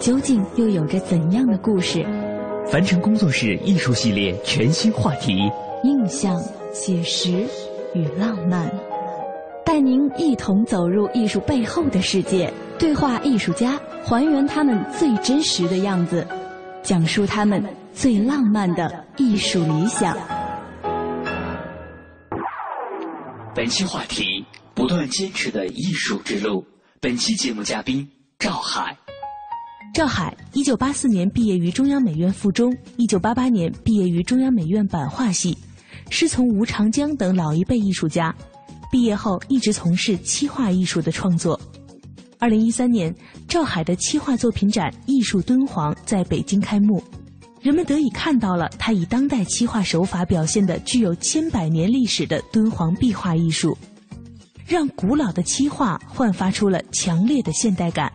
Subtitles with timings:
[0.00, 2.02] 究竟又有着怎样的故事？
[2.66, 5.36] 凡尘工作室艺术系列全新话题：
[5.84, 7.46] 印象、写实
[7.94, 8.66] 与浪漫，
[9.62, 16.26] 带您一同走入艺术背后的世界，对话艺术家，还原他们最真实的样子。
[16.82, 17.62] 讲述他们
[17.92, 20.16] 最浪漫的艺术理想。
[23.54, 26.64] 本期话题：不断坚持的艺术之路。
[27.02, 28.96] 本期节目嘉宾：赵海。
[29.92, 35.56] 赵海，一九八四年毕业于中央美院附中，一九八八年毕业于中央美院版画系，
[36.10, 38.34] 师从吴长江等老一辈艺术家。
[38.90, 41.60] 毕业后一直从事漆画艺术的创作。
[42.38, 43.14] 二零一三年，
[43.48, 47.02] 赵海的漆画作品展《艺术敦煌》在北京开幕，
[47.60, 53.76] 人们得以看到了他以当代漆画手法表现的具有千百年历史的敦煌壁画艺术，
[54.66, 58.10] 让古老的漆画焕发出了强烈的现代感。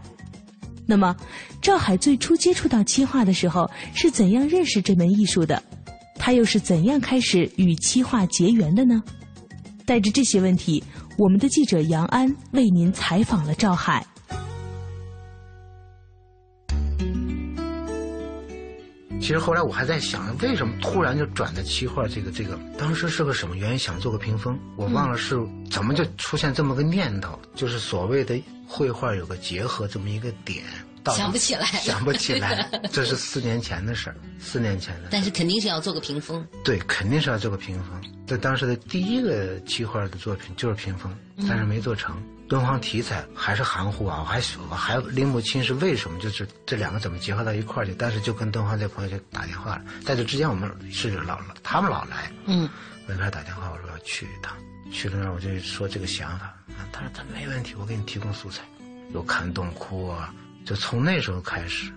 [0.85, 1.15] 那么，
[1.61, 5.61] 赵海最初接触到漆画的时候是怎样认识这门艺术的？
[6.17, 9.03] 他又是怎样开始与漆画结缘的呢？
[9.85, 10.83] 带着这些问题，
[11.17, 14.05] 我们的记者杨安为您采访了赵海。
[19.21, 22.59] 其实后来我还在想，为什么突然就转的漆画这个这个？
[22.77, 23.79] 当时是个什么原因？
[23.79, 25.35] 想做个屏风，我忘了是
[25.71, 30.63] 怎么就出现这么个念头，就是所谓的绘画有个结合这么一个点。
[31.13, 35.09] 想不起来，想不起来， 这是四年前的事儿，四年前的。
[35.11, 36.43] 但是肯定是要做个屏风。
[36.63, 38.01] 对，肯定是要做个屏风。
[38.25, 41.15] 在当时的第一个漆画的作品就是屏风，
[41.47, 42.15] 但是没做成。
[42.47, 44.39] 敦煌题材还是含糊啊，我还
[44.69, 47.95] 我还拎不清是为什么，就是这两个怎么结合到一块儿去。
[47.97, 52.69] 但是就跟敦煌这朋友就打电话了，在这之前我们是老老他们老来，嗯，
[53.07, 54.55] 我就给他打电话，我说要去一趟，
[54.91, 56.53] 去了那儿我就说这个想法，
[56.91, 58.61] 他说他没问题，我给你提供素材，
[59.11, 60.31] 有看洞窟啊，
[60.65, 61.91] 就从那时候开始，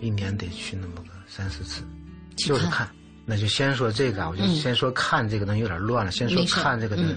[0.00, 1.82] 一年得去那么个三四次，
[2.36, 2.88] 就是看，
[3.24, 7.16] 那就先说这个，我就先说看这个东西有点乱了，先说看这个东西。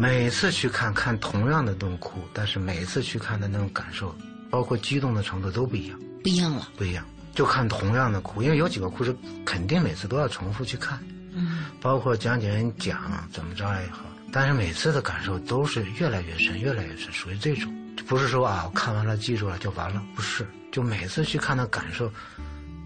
[0.00, 4.14] 每次去看看同样的洞窟，但是每次去看的那种感受，
[4.48, 7.04] 包括激动的程度都不一样，不一样了，不一样。
[7.34, 9.12] 就看同样的窟，因为有几个窟是
[9.44, 10.96] 肯定每次都要重复去看，
[11.32, 17.74] 嗯，包括讲解人讲怎么着也好，但是每次的感受都是越来越深，越来越深，属于这种，
[18.06, 22.08] 不是说啊我看完了记住了就完了，不是，就每次去看的感受，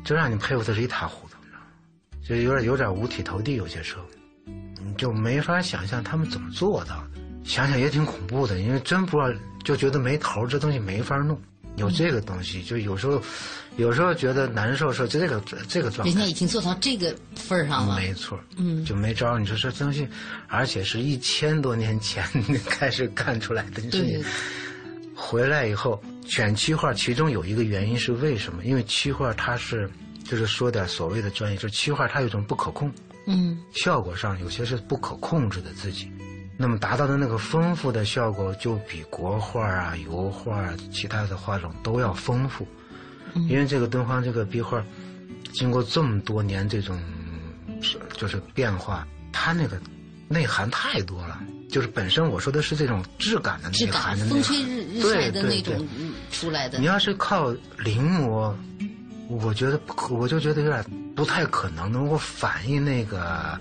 [0.03, 1.67] 就让你佩服的是一塌糊涂，你知道吗？
[2.27, 4.03] 就有点有点五体投地，有些时候。
[4.85, 11.41] 你就没法想象他们怎么做到的，想想也挺恐怖的，因为真不知道，就觉得没头，这东西没法弄。
[11.77, 13.23] 有这个东西，就有时候，
[13.77, 19.39] 有时候觉得难受，说这个这个状态，人家已经做到这个份儿上了，没错，嗯，就没招。
[19.39, 20.07] 你说这东西，
[20.49, 22.23] 而且是一千多年前
[22.69, 24.23] 开始干出来的，你。
[25.15, 28.65] 回来以后选漆画，其中有一个原因是为什么？
[28.65, 29.89] 因为漆画它是，
[30.25, 32.93] 就是说点所谓的专业，就是漆画它有一种不可控。
[33.27, 36.11] 嗯，效果上有些是不可控制的自己，
[36.57, 42.67] 那么达到的那个丰富的效果就比国画啊、油画啊、其他的画种都要丰富，
[43.49, 44.85] 因为这个敦煌这个壁画，
[45.53, 47.01] 经过这么多年这种
[47.81, 49.81] 是就是变化，它那个
[50.29, 55.87] 内涵太多了，就是本身我说的是这种质感的内涵的风吹日日晒的那种
[56.31, 56.79] 出来的。
[56.79, 58.53] 你要是靠临摹。
[59.43, 59.81] 我觉得，
[60.11, 60.85] 我就觉得有点
[61.15, 63.59] 不太可能能够反映那个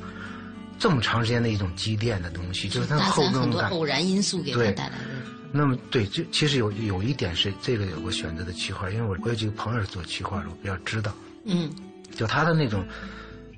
[0.77, 3.69] 这么长时间的一种积淀的东西，就是它厚重感。
[3.69, 5.05] 偶然因素给它带来的。
[5.51, 11.13] 那么，对，就其实有有一点是这个我选择的漆画，因为我我有几个朋友是做漆画的，我比较知道。
[11.45, 11.69] 嗯。
[12.15, 12.85] 就他的那种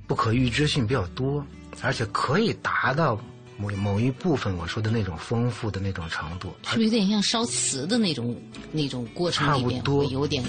[0.05, 1.43] 不可预知性比较多，
[1.81, 3.19] 而且可以达到
[3.57, 8.35] 某某一部分我说的那种丰富的那种程度，是不是有点像烧瓷的那种
[8.71, 10.43] 那种过程里面差不多有点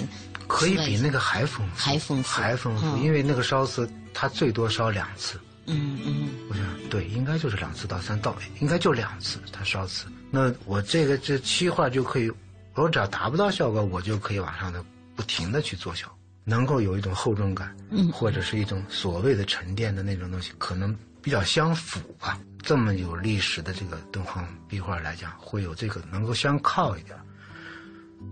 [0.47, 5.39] 可以比那个还丰富，还丰富，还丰富，因为那个烧瓷它最多烧两次。
[5.67, 10.05] 嗯嗯，我想对，应该就是两次到三到，应该就两次它烧瓷。
[10.29, 12.31] 那我这个这漆画就可以，
[12.75, 14.85] 我只要达不到效果，我就可以往上的
[15.15, 22.39] 不停的去做效果，能够有一种厚重感，嗯，或者是一种所谓的沉淀的那种东西，可能比较相符吧。
[22.65, 27.15] 这么有历史的这个敦煌壁画来讲，会有这个能够相靠一点。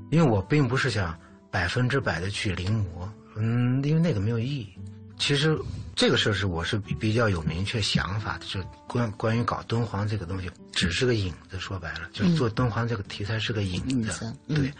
[0.09, 1.15] 因为我并不是想
[1.51, 4.73] 百分之百的去临摹，嗯，因为那个没有意义。
[5.19, 5.55] 其实
[5.95, 11.59] 这个事儿是我是比较有明确想法的，就关关于搞敦煌这个东西，只是个影子。
[11.59, 14.35] 说白了，就是做敦煌这个题材是个影子。
[14.47, 14.73] 对，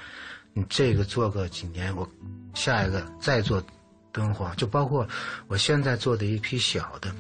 [0.54, 2.10] 你这个做个几年，我
[2.56, 3.64] 下一个再做
[4.12, 5.08] 敦煌，就包括
[5.48, 7.14] 我现在做的一批小的，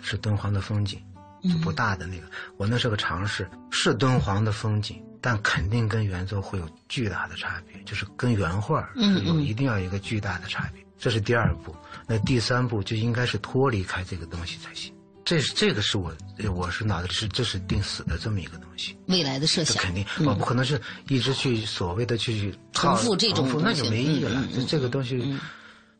[0.00, 1.02] 是敦煌的风景，
[1.42, 2.26] 就不大的那个。
[2.56, 10.84] 我那是个尝试，是敦煌的风景，但肯定跟原作会有巨大的差别，就是跟原画是有一定要有一个巨大的差别。
[10.98, 11.74] 这是第二步，
[12.06, 14.92] 那第三步就应该是脱离开这个东西才行。
[15.22, 16.12] 这是这个是我
[16.52, 18.98] 我是脑子里是这是定死的这么一个东西。
[19.06, 24.44] 未来的设想肯定，我不可能是一直去所谓的去重复这种，那就没意义了。
[24.66, 25.38] 这个东西，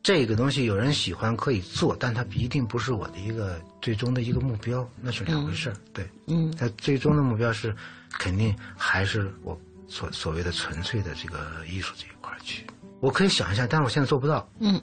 [0.03, 5.75] 这个东西有人喜欢可以做，但它一定不是我的一个最终的一个目标，那是两回事儿。
[5.93, 7.75] 对，嗯，它最终的目标是
[8.11, 12.65] 肯定还是我所所谓的纯粹的这个艺术这一块去。
[12.99, 14.47] 我可以想一下，但是我现在做不到。
[14.59, 14.81] 嗯，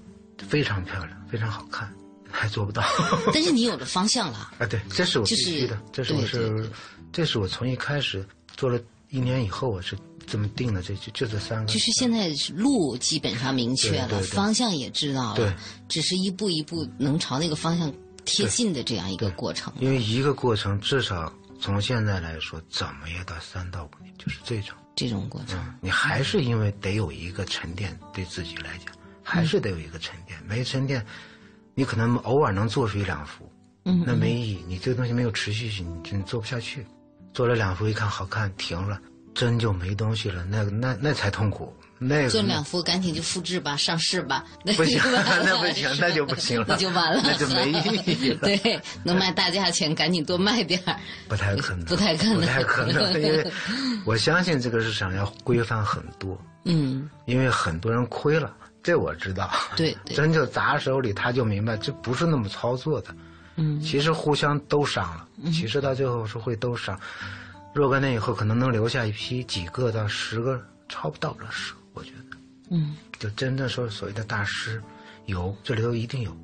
[0.48, 1.92] 非常漂亮，非常好看，
[2.30, 2.82] 还做不到。
[3.34, 4.38] 但是你有了方向了。
[4.58, 6.70] 啊，对，这是我必须的，这是我是，
[7.12, 8.24] 这是我从一开始
[8.56, 8.80] 做了
[9.10, 9.96] 一年以后，我是
[10.30, 11.72] 这么定了，这就就这三个。
[11.72, 15.52] 就是现在路基本上明确了，方向也知道了，对，
[15.88, 17.92] 只是一步一步能朝那个方向
[18.24, 19.72] 贴近的这样一个过程。
[19.80, 24.76] 因为一个过程至少从现在来说，怎么也得三到五年，就是这种。
[24.94, 28.92] 这种过程，你还是因为得有一个沉淀，对自己来讲，
[29.22, 30.36] 还是得有一个沉淀。
[30.44, 31.06] 没沉淀，
[31.76, 33.48] 你可能偶尔能做出一两幅，
[33.84, 34.64] 嗯，那没意义。
[34.66, 36.84] 你这个东西没有持续性，你真做不下去。
[37.32, 39.00] 做了两幅，一看好看，停了，
[39.38, 40.44] 真就没东西了。
[40.50, 41.72] 那那那才痛苦。
[42.00, 44.44] 那个做两幅，赶紧就复制吧，上市吧。
[44.76, 45.00] 不行，
[45.44, 48.38] 那不行，那就不行了，那就完了，那就没意义了。
[48.46, 50.96] 对，能卖大价钱，赶紧多卖点儿。
[51.28, 53.52] 不太可能，不太可能，不太可能，因为
[54.04, 56.36] 我相信这个市场要规范很多。
[56.64, 59.50] 嗯，因为很多人亏了，这我知道。
[59.76, 63.14] 对，真就砸手里，他就明白这不是那么操作的。
[63.56, 66.96] 嗯，其实互相都伤了，其实到最后是会都伤。
[67.74, 71.72] 若干年以后，可能能留下一批几个到十个，超不到了十。
[71.92, 72.36] 我觉得，
[72.70, 74.82] 嗯，就真正说所谓的大师，
[75.26, 76.36] 有这里头一定有。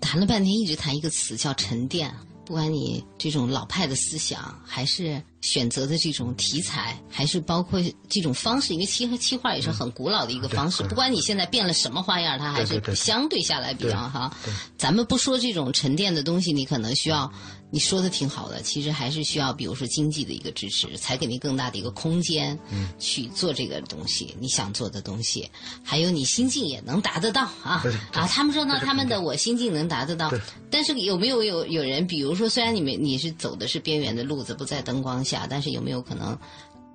[0.00, 2.12] 谈了半天，一直谈一个词叫沉淀。
[2.46, 10.82] 不管你这种老派的思想，还是选择的这种题材，还是包括这种方式，因为漆和漆画也是很古老的一个方式。
[10.84, 14.36] 不管你现在变了什么花样，它还是相对下来比较哈。
[14.76, 17.32] 咱们不说这种沉淀的东西，你可能需要。
[17.70, 25.48] 你说的挺好的，其实还是需要，比如说经济的一个支持，才给你更大的一个空间，嗯，去做这个东西，你想做的东西，
[25.84, 27.82] 还有你心境也能达得到啊
[28.12, 28.26] 啊！
[28.26, 30.32] 他们说呢，他们的我心境能达得到，
[30.70, 36.36] 但是有没有有有人，比如说，虽然你们你是走的是边缘的路子，不在灯光下，但是有没有可能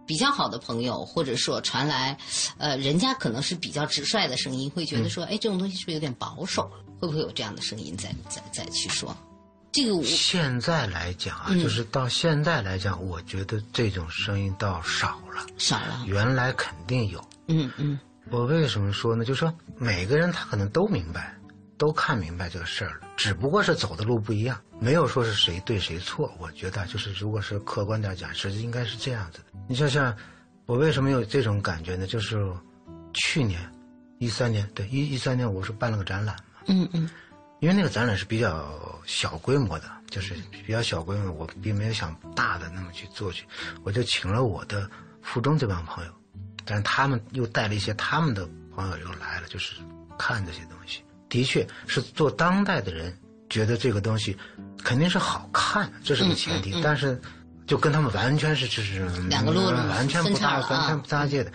[0.05, 2.17] 比较好的朋友，或者说传来，
[2.57, 6.71] 呃，人家可能是比较直率的声音，会觉得说，哎，这种东西是不是有点保守了？
[6.99, 9.15] 会不会有这样的声音在在再去说？
[9.75, 16.01] 这个现在来讲啊，就是到现在来讲，我觉得这种声音倒少了，少了。
[16.05, 17.99] 原来肯定有，嗯嗯。
[18.31, 19.25] 我为什么说呢？
[19.25, 21.35] 就是说每个人他可能都明白，
[21.77, 26.33] 都看明白这个事儿了，只不过是走的路不一样，没有说是谁对谁错。
[26.39, 29.45] 我觉得就是，如果是客观点讲，实际应该是这样子的。
[29.67, 30.15] 你像像
[30.67, 32.07] 我为什么有这种感觉呢？
[32.07, 32.49] 就是
[33.13, 33.69] 去年
[34.19, 37.09] 一三年，对一一三年，我是办了个展览嘛，嗯嗯。
[37.65, 43.43] 因为那个展览是比较小规模的，就是比较小规模，我并没有想大的那么去做去，
[43.83, 44.87] 我就请了我的
[45.23, 46.11] 附中这帮朋友，
[46.63, 49.77] 但是他们又带了一些他们的朋友又来了，就是
[50.15, 53.11] 看这些东西，的确是做当代的人
[53.49, 54.37] 觉得这个东西
[54.83, 57.19] 肯定是好看，这是个前提，但是
[57.65, 61.51] 就跟他们完全是就是两个路完全不搭完全不搭界的，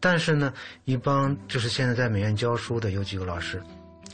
[0.00, 0.50] 但是呢，
[0.86, 3.62] 一帮就是现在在美院教书的有几个老师，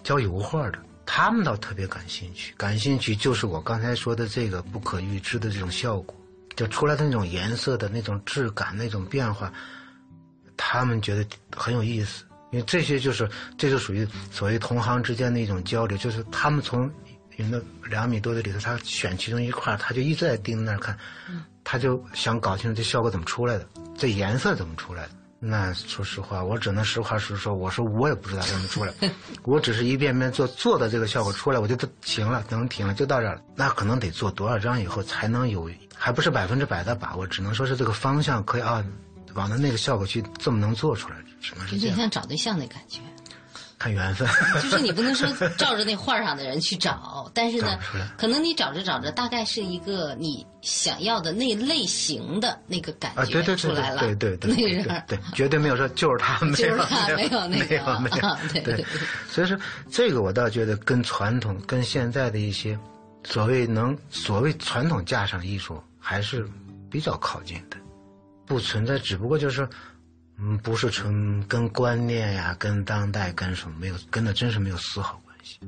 [0.03, 0.81] 教油画的。
[1.11, 6.15] 他们倒特别感兴趣，感兴趣就是我刚才说的这个不可预知的这种效果，
[6.55, 9.51] 就出来的那种颜色的那种质感、那种变化，
[10.55, 11.25] 他们觉得
[11.57, 12.25] 很有意思。
[12.51, 16.91] 因为这些就是，这就属于所谓同行之间的一种交流，就是他们从
[17.37, 20.97] 云的两米多的里头，他选其中一块，他就一直在盯着那儿看，
[21.65, 25.11] 他就想搞清楚这效果怎么出来的，这颜色怎么出来的。
[25.41, 28.93] 那说实话，我只能实话实说，我说我也不知道怎么出来，
[29.45, 33.41] 我只是一遍遍做做的这个效果出来，我就都行了，能停了，就到这儿了。
[33.55, 38.85] 那可能得做多少张以后才能有，还不是百分之百的把握，只能说是这个方向可以啊，
[39.35, 43.01] 往的那个效果去这么能做出来，只能是有点像找对象的感觉。
[43.79, 44.29] 看缘分，
[44.61, 47.79] 就是你不能说 照着那画上的人去找，但是呢，
[48.17, 56.77] 可能你找着找着，大概是一个你想要的那类型的那个感觉出来了，对对对， 那个人，对，绝对没有说就是他，没有
[57.17, 58.85] 没有那个，没有没有，对，
[59.31, 59.57] 所以说
[59.89, 62.77] 这个我倒觉得跟传统跟现在的一些
[63.25, 66.45] 所谓能所谓传统架上艺术还是
[66.91, 67.77] 比较靠近的，
[68.45, 69.69] 不存在，只不过就是。
[70.41, 75.59] 嗯，不是纯跟观念呀，跟当代跟什么没有，跟那真是没有丝毫关系。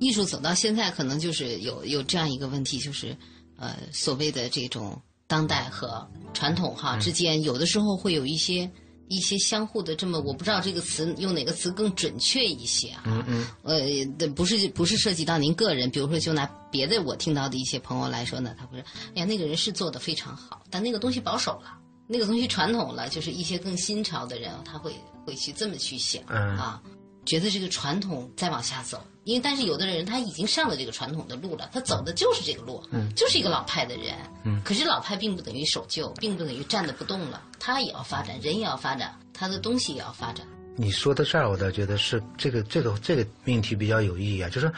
[0.00, 3.16] 艺术走到现在，可能就是有有这样一个问题，就是
[3.58, 8.68] 呃，所谓的这种当代和传统哈之间，有的时候会有一些
[9.08, 13.02] 一些相互的这么，我不知道这个词用哪个词更准确一些啊。
[13.04, 13.46] 嗯嗯。
[13.62, 21.78] 呃，不是不是涉及到您个人，比如说就拿别的我听到的一些朋友来说呢，他会说，哎呀，那个人是做的非常好，但那个东西保守了。
[22.06, 24.94] 那个东西传统了，就是一些更新潮的人，他会
[25.24, 26.82] 会去这么去想啊，
[27.24, 32.82] 觉得这个传统再往下走，因为但是有的人他已经上了这个传统的路了，他走的就是这个路，
[33.16, 34.14] 就是一个老派的人。
[34.62, 40.46] 可是老派并不等于守旧，并不等于站着不动了，他也要发展，人也要发展，他的东西也要发展。
[40.76, 44.70] 你说到这儿，我倒觉得是这个这个这个命题比较有意义啊，就是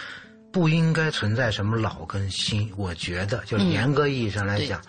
[0.52, 4.80] 不应该存在什么老跟新，我觉得就是严格意义上来讲。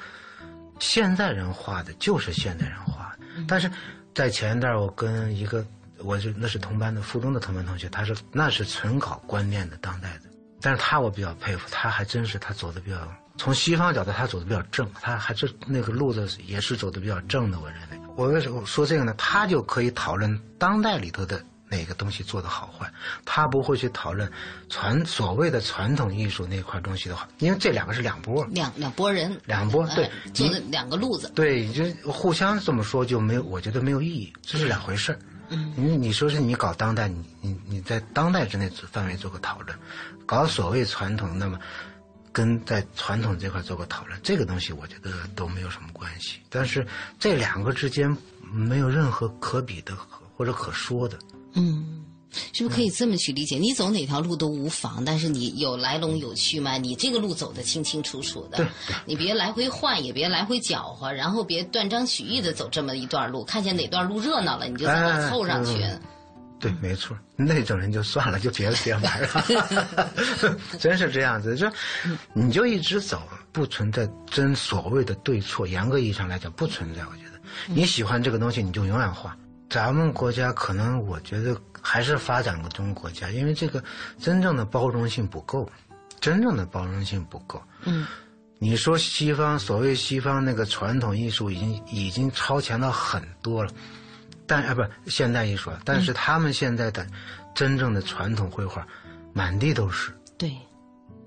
[0.79, 3.69] 现代人画的就是现代人画的，但是
[4.13, 5.65] 在前一段我跟一个，
[6.00, 10.29] 我就那是同班的附中的同班同学，他说那是纯搞观念的当代的，
[10.62, 12.98] 但是他我比较佩服，他还真是他走的比较
[13.38, 18.00] 从西方角度他走的比较正，他还是那个路子也是走的比较正的，我认为。
[18.15, 19.13] 我为什么说这个呢？
[19.15, 21.39] 他就可以讨论当代里头的。
[21.70, 22.92] 哪个东西做的好坏，
[23.26, 24.32] 他不会去讨论
[24.70, 35.20] 传所谓的传统艺术那块东西的话，因为这两个是两波，两两拨人，两波对，就是两个路子，对，就互相这么说就没有，我觉得没有意义，这是两回事儿。
[35.50, 39.78] 嗯，你你说是你搞当代，你你你在当代之内范围做个讨论，
[40.26, 41.58] 搞所谓传统，那么
[42.34, 46.40] 跟在传统这块做个讨论，这个东西我觉得都没有什么关系。
[46.50, 46.86] 但是
[47.18, 48.16] 这两个之间
[48.52, 49.96] 没有任何可比的
[50.36, 51.18] 或者可说的。
[51.58, 52.06] 嗯，
[52.54, 53.58] 是不是可以这么去理解？
[53.58, 56.78] 你走哪条路都无妨，但是你有来龙有去脉？
[56.78, 58.66] 你这个路走得清清楚楚的，
[59.06, 63.44] 你别来回换，也别来回搅和，然后别断章取义的走这么一段路。
[63.44, 65.84] 看见哪段路热闹了，你就在那凑上去。
[66.60, 70.48] 对，没错，那种人就算了，就别别玩了。
[70.80, 71.68] 真是这样子，就
[72.34, 73.22] 你就一直走，
[73.52, 75.68] 不存在真所谓的对错。
[75.68, 77.02] 严格意义上来讲，不存在。
[77.06, 79.38] 我觉得你喜欢这个东西，你就永远画。
[79.70, 83.84] 咱们国家可能，我觉得还是发展个中国家，因为这个
[84.18, 85.70] 真正的包容性不够，
[86.22, 87.62] 真正的包容性不够。
[87.84, 88.08] 嗯，
[88.60, 93.70] 你说西方所谓西方那个传统艺术已经已经超前了很多了，
[94.46, 97.06] 但啊不现代艺术，但是他们现在的
[97.54, 98.88] 真正的传统绘画
[99.34, 100.14] 满地都是。
[100.38, 100.56] 对，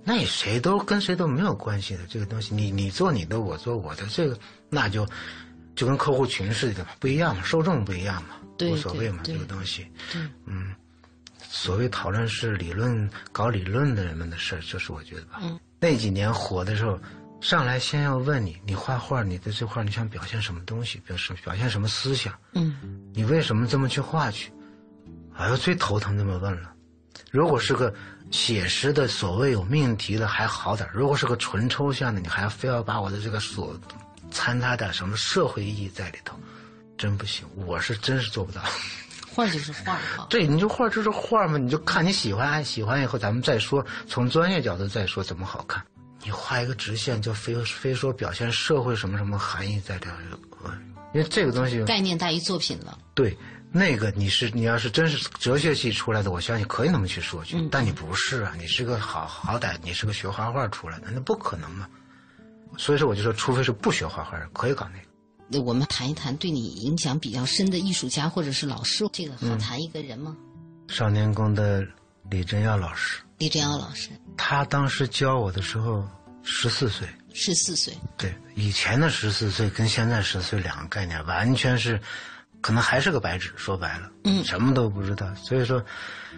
[0.03, 4.39] 那你谁都跟谁都没有关系的这个东西，你你做你的，我做我的，这个
[4.71, 5.07] 那就。
[5.81, 9.91] 就跟客户群似的嘛，不一样嘛，受众不一样嘛，无所谓嘛，这个东西。
[10.45, 10.75] 嗯，
[11.49, 15.41] 所谓讨论是理论，搞理论的人们的事儿，就是我觉得吧。
[15.79, 17.01] 那几年火的时候，
[17.41, 22.35] 上来先要问你，你画画，你的这画你想表现什么东西，表示表现什么思想？
[22.53, 22.77] 嗯，
[23.15, 24.53] 你为什么这么去画去？
[25.37, 26.75] 哎呦，最头疼这么问了。
[27.31, 27.91] 如果是个
[28.31, 33.75] 写实的，所谓有命题的还好点如果是个纯抽象的，你还非要把我的这个所。
[34.31, 36.39] 掺杂点什么社会意义在里头，
[36.97, 38.63] 真不行，我是真是做不到。
[39.33, 40.27] 画就是画哈。
[40.29, 45.83] 对，你就画就是画嘛，你就看你喜欢，喜欢以后咱们再说，从专业角度再说怎么好看。
[46.23, 50.69] 你画一个直线，就非非说表现社会什么什么含义在里头，
[51.15, 52.99] 因为这个东西概念大于作品了。
[53.15, 53.39] 对，
[53.73, 57.57] 那个你是你要是真是哲学系出来的，我相信可以那么去说去。
[57.71, 61.89] 但你不是啊，你是个好好歹你是个学画画出来的，那不可能嘛。
[62.77, 65.05] 所以说，我就说，除非是不学画画的，可以搞那个。
[65.49, 70.37] 那我们谈一谈对你影响比较深的艺术家或者是老师，这个好谈一个人吗？
[70.89, 71.87] 少年宫的
[72.31, 73.21] 李振耀老师。
[73.39, 76.07] 李振耀老师，他当时教我的时候
[76.43, 77.09] 十四岁。
[77.33, 77.93] 十四岁。
[78.17, 82.01] 对，以前的十四岁跟现在十四岁两个概念，完全是，
[82.61, 83.53] 可能还是个白纸。
[83.57, 85.35] 说白了，嗯，什么都不知道。
[85.35, 85.85] 所以说，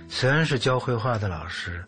[0.09, 1.85] 虽然是教绘画的老师。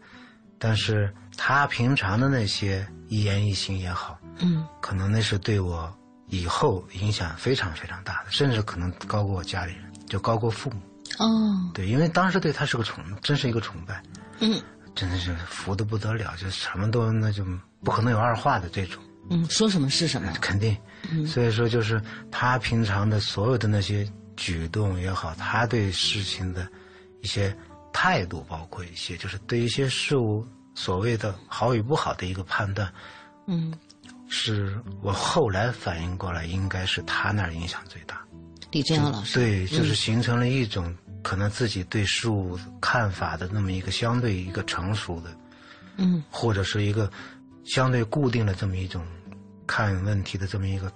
[0.57, 5.93] 但是他平常的那些一言一行也好，嗯，可能那是对我
[6.29, 10.81] 以后影响非常非常大的，甚至可能高过我家里人，就高过父母。
[11.19, 14.03] 哦，对，因为当时对他是个崇，真是一个崇拜，
[14.41, 14.61] 嗯。
[14.95, 17.45] 真的是服的不得了，就什么都那就
[17.83, 20.33] 不可能有二话的这种，嗯，说什么是什么。
[20.41, 20.77] 肯定。
[21.11, 21.27] 嗯。
[21.27, 22.01] 所以说，就是
[22.31, 26.69] 他平常的所有的那些举动也好，他对事情的
[27.23, 27.53] 一些
[27.93, 32.89] 态度，包括一些就是对一些事物所谓的好与不好的一个判断，
[33.49, 33.75] 嗯，
[34.37, 38.21] 是我后来反应过来，应该是他那儿影响最大。
[38.73, 39.39] 李正阳老师。
[39.39, 45.31] 对，就是形成了一种可能自己对事物看法的那么一个相对一个成熟的，
[45.99, 47.09] 嗯或者是一个
[47.65, 49.07] 相对固定的这么一种
[49.69, 50.93] 看问题的这么一个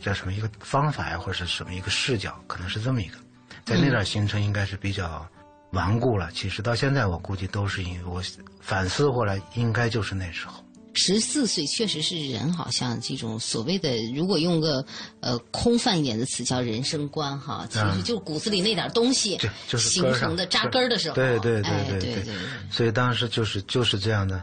[0.00, 3.16] 叫什么一个方法呀，或者是什么一个视角，可能是这么一个，
[3.64, 5.24] 在那点形成应该是比较
[5.70, 6.28] 顽固了。
[6.32, 8.20] 其实到现在我估计都是因为我
[8.60, 10.64] 反思过来，应该就是那时候。
[10.92, 14.84] 十四岁确实是人，好像这种所谓的，如果用个
[15.20, 19.38] 呃空泛一点的词叫人生观哈，其实就是骨子里那点东西
[19.78, 22.34] 形成的扎根的时候，对对对哎对对对，
[22.70, 24.42] 所以当时就是就是这样的，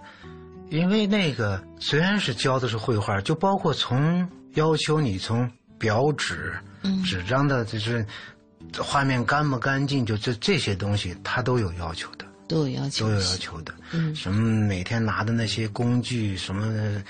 [0.70, 8.06] 因为那个虽然是教的是绘画，就包括从要求你从表纸、嗯纸张的，就是
[8.78, 13.74] 画面干不干净，就这这些东西，他都有要求的，都有要求都有要求的。
[13.92, 17.02] 嗯什么每天拿的那些工具，什么，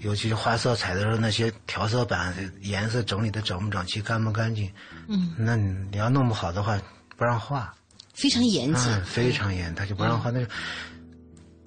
[0.00, 4.70] 尤其是画色彩的时候，那些调色板颜色整理的整不整齐、干不干净，
[5.08, 6.80] 嗯，那你你要弄不好的话，
[7.16, 7.72] 不让画。
[8.12, 10.30] 非常严谨，嗯，非常严，他就不让画。
[10.30, 10.48] 那个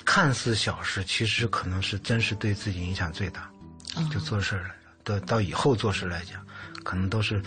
[0.06, 3.50] 看似小事，其实可能是真是对自己影响最大。
[3.96, 4.72] 哦就做事儿来，
[5.04, 6.42] 到到以后做事来讲，
[6.86, 7.42] 可能都是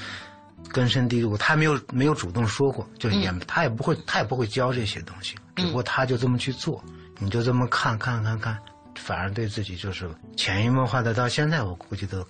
[0.71, 1.35] 根深蒂固。
[1.37, 6.83] 他没有没有主动说过，就也、他也不会他也不会教这些东西，只不过他就这么去做，
[7.19, 8.59] 你就这么看看看看，
[8.95, 11.13] 反而对自己就是潜移默化的。
[11.15, 12.27] 到现在我估计都。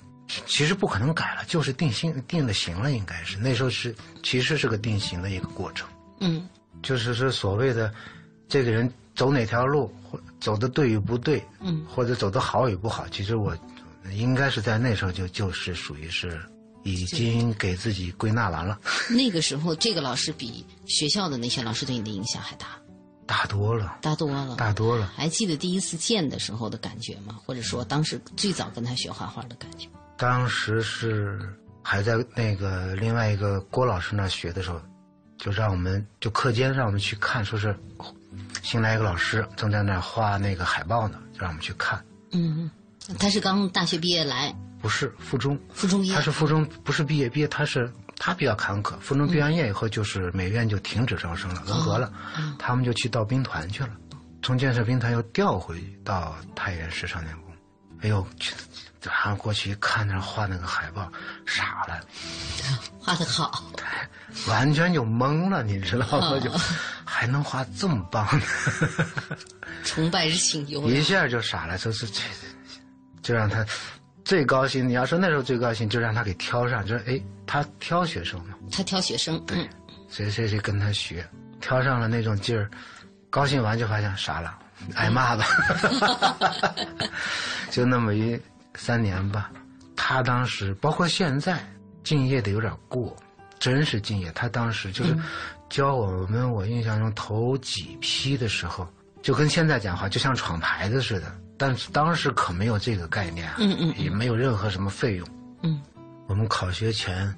[0.47, 5.89] 其实不可能改了，就是定性定了型了，应该是那时候是其实是个定型的一个过程。
[6.21, 6.49] 嗯
[6.85, 7.93] 就是说所谓的
[8.49, 13.59] 这个人走哪条路，或走的对与不对，嗯或者走的好与不好，其实我
[14.13, 16.41] 应该是在那时候就就是属于是
[16.85, 18.78] 已经给自己归纳完了，
[19.11, 22.69] 那个时候这个老师比学校的那些老师对你的影响还大，
[23.30, 24.56] 大多了，大多了。
[24.56, 25.08] 大多了。
[25.14, 27.38] 还记得第一次见的时候的感觉吗？
[27.47, 29.88] 或者说当时最早跟他学画画的感觉？
[30.16, 31.38] 当时是
[31.80, 34.80] 还在那个另外一个郭老师那儿学的时候，
[35.38, 37.73] 就让我们就课间让我们去看，说是
[38.64, 42.04] 新来一个老师正在那儿画那个海报呢，就让我们去看。
[42.32, 42.69] 嗯，
[43.16, 47.88] 他是刚大学毕业来不是附中，附中一他是附中，不是毕业，毕业他是
[48.23, 48.99] 他比较坎坷。
[49.00, 52.13] 附中毕完业以后，就是美院就停止招生了，文革了，
[52.59, 53.91] 他们就去到兵团去了，
[54.43, 57.45] 从建设兵团又调回到太原市少年宫。
[58.02, 58.54] 哎呦，去，
[59.02, 61.11] 然后过去一看那画那个海报，
[61.47, 62.00] 傻了，
[63.00, 63.65] 画的好，
[64.49, 66.28] 完全就懵了，你知道吗？
[66.28, 66.50] 哦就
[67.04, 69.06] 还能画这么棒的，
[69.83, 70.91] 崇拜之情油然。
[70.91, 72.21] 一下就傻了，就是这，
[73.23, 73.65] 就让他
[74.30, 74.88] 最高兴。
[74.88, 79.69] 你要说那时候最高兴，就让他给挑上，就是哎，他挑学生嘛，他挑学生，对，
[80.08, 81.28] 谁谁谁跟他学，
[81.60, 82.71] 挑上了那种劲儿，
[83.28, 84.56] 高兴完就发现傻了，
[84.95, 85.45] 挨骂吧，
[87.73, 88.40] 就那么一
[88.76, 89.50] 三年吧。
[89.97, 91.58] 他当时包括现在
[92.04, 93.16] 敬业的有点过，
[93.58, 94.30] 真是敬业。
[94.30, 95.12] 他当时就是
[95.69, 98.86] 教我们，我印象中头几批的时候，
[99.23, 105.28] 就跟现在讲话就像闯牌子似的，但是当时可没有这个概念啊，嗯嗯也没有任何什么费用。
[105.62, 105.78] 嗯，
[106.26, 107.36] 我们考学前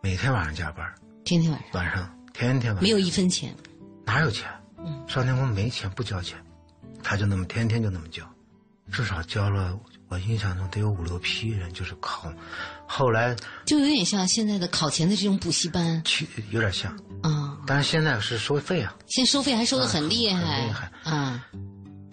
[0.00, 0.88] 每天晚上加班，
[1.24, 1.70] 天天晚上。
[1.72, 2.82] 晚上天天晚上。
[2.84, 3.52] 没有一分钱，
[4.04, 4.48] 哪有钱？
[4.78, 5.04] 嗯。
[5.08, 6.38] 少年宫没钱，不交钱，
[7.02, 8.22] 他就那么天天就那么交，
[8.92, 12.32] 至少交了我印象中得有五六批人，就是考，
[12.86, 13.34] 后来
[13.66, 16.00] 就有点像现在的考前的这种补习班。
[16.04, 17.58] 去有点像，啊。
[17.66, 18.94] 但是现在是收费啊。
[19.08, 20.92] 现在收费还收的很厉害，很厉害。
[21.02, 21.44] 啊！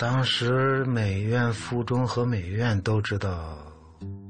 [0.02, 3.56] 当时美院附中和美院都知道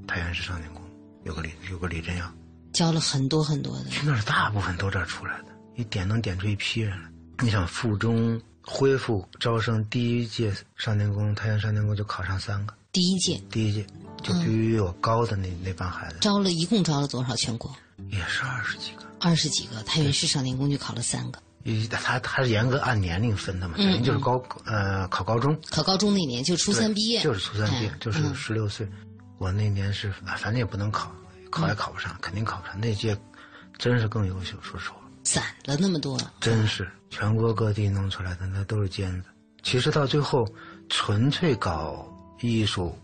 [0.05, 0.83] 太原市少年宫
[1.23, 2.29] 有个李有个李振阳，
[2.73, 5.45] 教了很多很多的，去那儿大部分都这儿出来的，
[5.77, 7.09] 一点能点出一批人来。
[7.41, 13.87] 你想附中恢复招生第一届少年宫太原少年宫就考上三个，第一届第一届
[14.21, 17.33] 就比我高的那、那帮孩子招了一共招了多少？
[17.37, 17.73] 全国
[18.09, 19.03] 也是二十几个。
[19.21, 21.41] 二十几个，太原市少年宫就考了三个。
[21.63, 28.87] 一他他是严格按年龄分的嘛，等于就是高呃考高中，考高中那年就初三毕业，就是初三毕业哎，就是嗯十六岁。
[29.37, 31.11] 我那年是啊反正也不能考，
[31.49, 32.79] 考也考不上，肯定考不上。
[32.79, 33.17] 那届
[33.77, 39.29] 真是更优秀，说实话，攒了那么多，真是全国各地弄出来的那都是尖子。
[39.63, 40.47] 其实到最后
[40.89, 42.05] 纯粹搞
[42.39, 42.97] 艺术，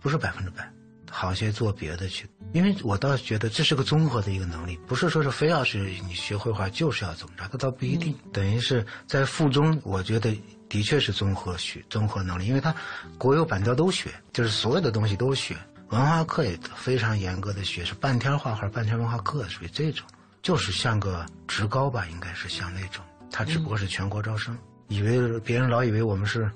[0.00, 0.70] 不是百分之百，
[1.12, 2.26] 好些做别的去。
[2.52, 8.14] 因为我倒觉得这是个综合的一个能力，不是说是非要是你学绘画就是要怎么着，它倒不一定。
[8.32, 10.36] 等于是在附中，我觉得
[10.68, 12.74] 的确是综合学综合能力，因为它
[13.16, 15.56] 国有板雕都学，就是所有的东西都学，
[15.88, 20.06] 文化课也非常严格的学，是半天画画半天文化课，属于这种，
[20.42, 26.50] 就是像个职高吧，应该是像那种，他只不过是全国招生，以为别人老以为我们是。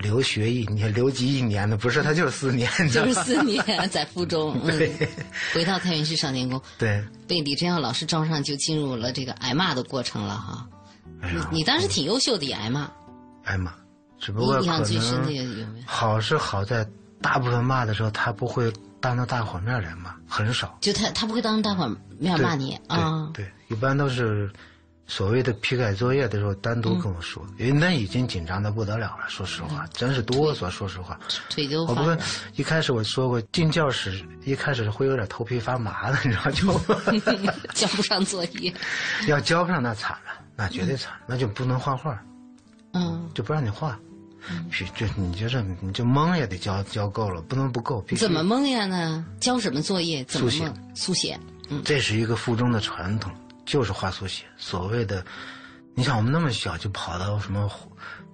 [0.00, 4.58] 留学一年，留级一年的不是他，就是四年，就是四年在附中。
[4.66, 4.90] 对，
[5.52, 6.60] 回到太原市少年宫。
[6.78, 10.66] 对，被李真耀老师招上，就进入了这个挨骂的过程了哈。
[11.22, 12.90] 你你当时挺优秀的，也挨骂。
[13.44, 13.72] 挨骂，
[14.18, 15.84] 只不过印象最深的有没有？
[15.84, 16.86] 好是好在，
[17.20, 20.78] 大部分骂的时候他不会当着大伙面来骂，很少。
[20.80, 23.30] 就他他不会当着大伙面骂你啊？
[23.34, 24.50] 对，一般都是。
[25.10, 29.24] 所谓的批改作业的时候，单独跟我说，因为那已经紧张的不得了了。
[29.28, 30.70] 说实话，真是哆嗦。
[30.70, 31.18] 说实话，
[31.50, 32.16] 腿就我不是
[32.54, 36.72] 一开始我说过，进教室一开始会有点头皮发麻的， 你知道就
[37.74, 38.72] 交不上作业。
[39.26, 42.16] 要交不上那惨了，那绝对惨，那就不能画画。
[42.92, 43.98] 嗯，就不让你画。
[44.72, 48.02] 就就你就是你就蒙也得交交够了，不能不够。
[48.16, 49.26] 怎么蒙呀呢？
[49.40, 50.22] 交什么作业？
[50.24, 50.72] 怎么写？
[50.94, 51.38] 速写。
[51.68, 53.32] 嗯，这是一个附中的传统。
[53.70, 55.24] 就是画速写，所谓的，
[55.94, 57.70] 你想我们那么小就跑到什么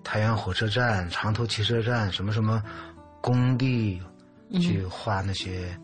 [0.03, 2.63] 太原火车站、长途汽车站、什么什么
[3.21, 4.01] 工地
[4.63, 5.79] 去画那些，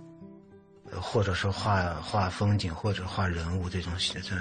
[0.99, 4.35] 或者说画画风景或者画人物这种写这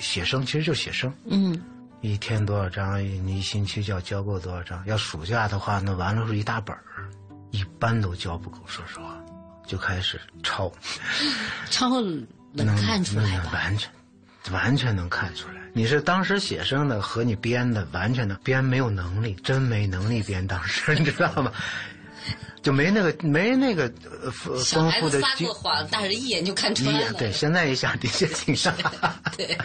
[0.00, 1.12] 写生，其实就写生。
[1.26, 1.62] 嗯，
[2.00, 2.98] 一天多少张？
[2.98, 4.82] 你一星期就要交够多少张？
[4.86, 6.82] 要暑假的话，那完了是一大本儿，
[7.50, 8.60] 一般都交不够。
[8.66, 9.14] 说实话，
[9.66, 10.72] 就开始抄，
[11.68, 12.00] 抄
[12.52, 13.50] 能看出来吧？
[13.52, 13.90] 完全。
[14.52, 21.52] 完全能看出来，你是当时写生的和你编的，完全的编没有能力，真没能力编当时， 你知道吗？
[22.62, 23.88] 就没那个没那个
[24.32, 25.20] 丰富的。
[25.20, 27.12] 撒过谎，大人一眼就看出来了。
[27.12, 28.74] 对，现在一想的确挺傻。
[29.38, 29.56] 对，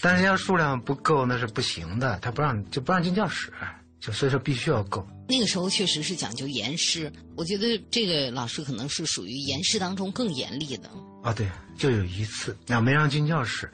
[0.00, 3.52] 但是要数量不够那是不行的，他不让就不让进教室，
[4.00, 5.06] 就所以说必须要够。
[5.28, 10.90] 那个时候确实是讲究严师，我觉得这个老师可能是属于严师当中更严厉的。
[11.22, 11.46] 啊，对，
[11.78, 13.70] 就有一次，那没让进教室，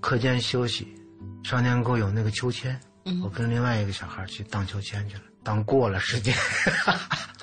[0.00, 0.94] 课间休息，
[1.44, 2.78] 少年宫有那个秋千，
[3.22, 6.34] 我跟另外一个小孩去荡秋千去了，荡过了时间，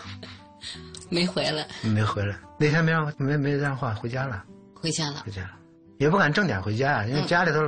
[1.10, 5.52] 没回来，没回来，那天没让没没让画，回家了，回家了，回家了，
[5.98, 7.62] 也不敢正点回家，因为家里头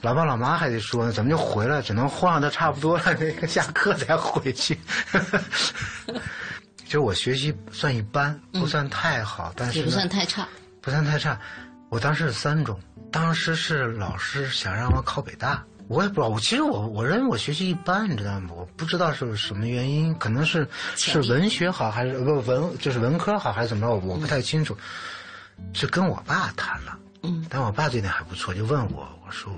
[0.00, 4.78] 老爸老妈还得说呢，怎么就回来，只能晃的差不多了，那个下课才回去。
[6.84, 10.46] 其实我学习算一般，不算太好，但是也不算太差。
[10.82, 11.40] 不算太差，
[11.92, 18.48] 我当时是三中，当时是老师想让我考北大，我也不知道，我其实我我认为我学习一般，你知道吗？
[18.56, 24.74] 我不知道是什么原因，可能是是文学好还是不文就是文科好还是怎么着，我不太清楚。
[25.74, 29.52] 是跟我爸谈了，嗯，但我爸这点还不错，就问我，我说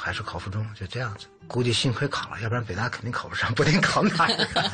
[0.00, 1.26] 还是考附中，就这样子。
[1.48, 4.28] 估计幸亏考了，要不然北大肯定考不上，不定考哪。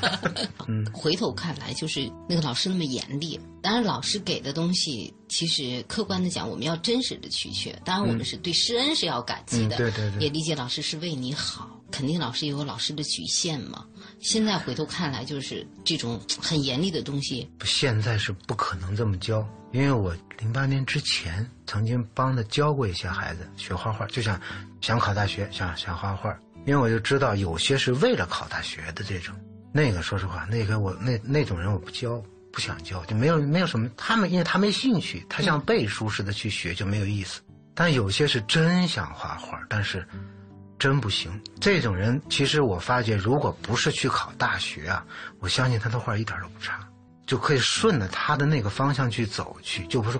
[0.68, 3.40] 嗯，回头看来，就是那个老师那么严厉。
[3.62, 7.80] 当然，老师给的东西，其实客观的讲，我们要真实的去学。
[7.84, 11.70] 当然，我们是对师恩是要感激的，对对对，也理解老师是为你好。
[11.90, 13.86] 肯定老师也有老师的局限嘛。
[14.20, 17.48] 现在回头看来，就是这种很严厉的东西。
[17.64, 24.40] 现在是不可能这么教，因为我零八年之前曾经帮他教过一些孩子学画画，就想
[24.80, 26.32] 想考大学，想想画画。
[26.64, 29.34] 因为我就知道有些是为了考大学的这种，
[29.72, 33.90] 那个说实话，那个我那那种人我不教，不想教，就没有没有什么。
[33.96, 37.40] 他们因为他没兴趣，他像背书似的去学就没有意思。
[37.74, 40.06] 但有些是真想画画，但是
[40.78, 41.32] 真不行。
[41.60, 45.04] 这种人其实我发觉，如果不是去考大学啊，
[45.40, 46.78] 我相信他的画一点都不差，
[47.26, 50.18] 就可以顺着他的那个方向去走去，就不是。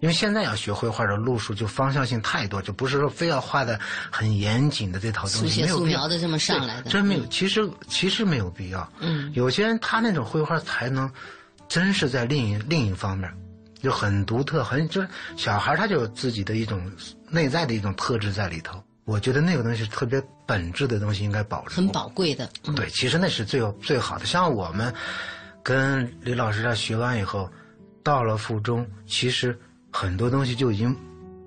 [0.00, 7.24] 因为现在要学绘画的路数就方向性太多，就不是说非要画的很严谨的这套东西，速写素描的这么上来的，真没有。
[7.28, 8.86] 其实其实没有必要。
[9.00, 11.10] 嗯，有些人他那种绘画才能，
[11.66, 13.32] 真是在另一另一方面，
[13.82, 16.92] 就很独特，很就是小孩他就有自己的一种
[17.30, 18.78] 内在的一种特质在里头。
[19.06, 22.46] 我觉得那个东西特别本质的东西应该保留，很宝贵的。
[22.76, 24.26] 对，其实那是最最好的。
[24.26, 24.92] 像我们
[25.66, 27.50] 跟李老师这学完以后，
[28.04, 29.58] 到了附中，其实。
[29.90, 30.94] 很多东西就已经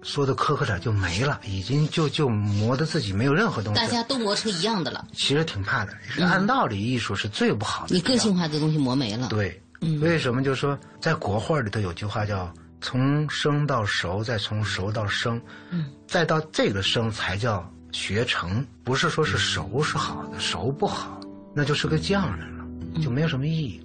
[0.01, 3.79] 说的苛刻点就没了，已经就就磨的自己没有任何东西。
[3.79, 5.07] 大家都磨成一样的了。
[5.13, 5.93] 其实挺怕的，
[6.25, 7.93] 按道理艺术是最不好的。
[7.93, 9.27] 你个性化的东西磨没了。
[9.27, 9.61] 对，
[10.01, 10.43] 为什么？
[10.43, 12.51] 就说在国画里头有句话叫
[12.81, 21.21] “从生到熟，再从熟到生”，嗯，再到这个生才叫学成，不是说是熟是好的，熟不好，
[21.53, 22.65] 那就是个匠人了。
[22.99, 23.79] 就没有什么意义。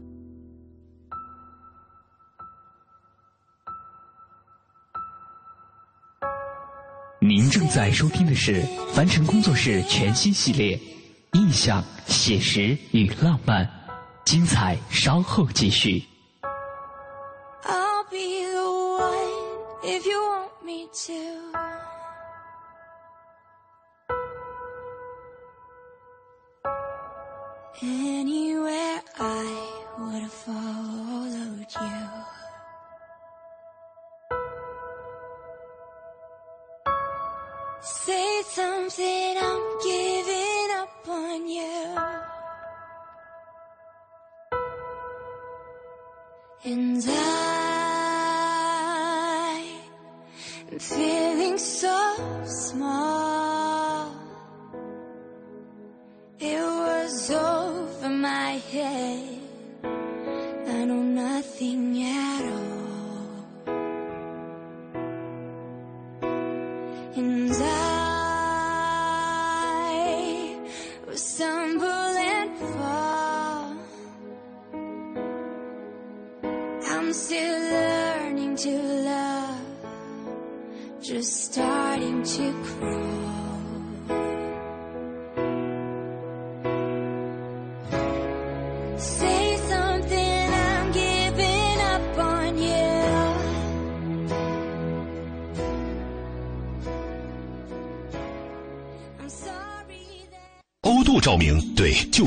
[7.27, 8.61] 您正在收听的是
[8.93, 10.77] 凡尘工作室全新系列
[11.33, 13.65] 《印象、写实与浪漫》，
[14.27, 16.05] 精彩稍后继续。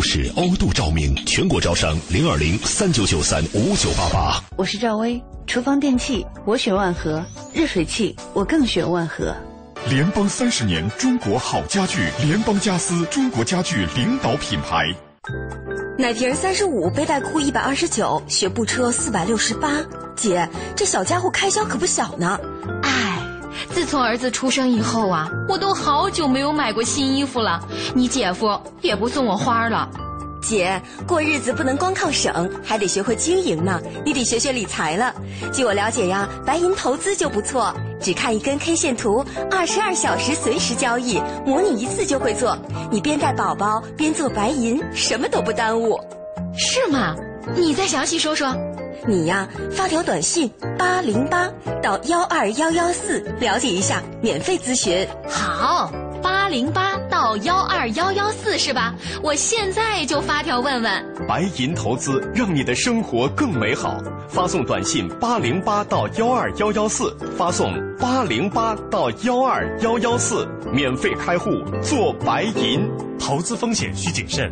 [0.09, 4.41] 是欧度照明，全国招商零二零三九九三五九八八。
[4.55, 7.21] 我是赵薇，厨房电器我选万和，
[7.53, 9.35] 热水器我更选万和。
[9.89, 14.85] 联邦三十年，中国好家具，联邦家私，中国家具领导品牌。
[15.99, 19.73] 奶瓶三十五，背带裤一百二十九，学步车四百六十八。
[20.15, 22.39] 姐，这小家伙开销可不小呢。
[23.77, 27.61] 哎，自从儿子出生以后啊，我都好久没有买过新衣服了。
[27.93, 29.87] 你姐夫也不送我花了。
[30.41, 33.79] 姐，过日子不能光靠省，还得学会经营呢。
[34.03, 35.13] 你得学学理财了。
[35.53, 42.57] 据我了解呀，白银投资就不错，只看一根 K 线图，二十二小时随时交易，模拟一次就会做。
[42.89, 45.99] 你边带宝宝边做白银，什么都不耽误。
[46.57, 47.15] 是吗？
[47.55, 48.55] 你再详细说说。
[49.05, 51.49] 你呀，发条短信八零八
[51.81, 55.07] 到幺二幺幺四了解一下，免费咨询。
[55.29, 58.95] 好，八零八到幺二幺幺四是吧？
[59.21, 61.27] 我现在就发条问问。
[61.27, 63.97] 白银投资让你的生活更美好，
[64.29, 71.49] 发送短信八零八到幺二幺幺四，发送八零八到幺二幺幺四，免费开户
[71.81, 74.51] 做白银，投资风险需谨慎。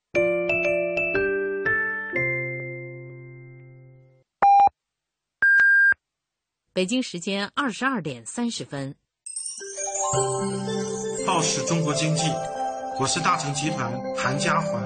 [6.73, 8.95] 北京时间二十二点三十分。
[11.27, 12.23] 报时中国经济，
[12.97, 14.81] 我是大成集团韩家环。